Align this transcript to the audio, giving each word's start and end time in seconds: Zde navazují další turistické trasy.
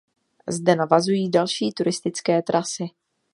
Zde 0.47 0.75
navazují 0.75 1.29
další 1.31 1.71
turistické 1.71 2.41
trasy. 2.41 2.89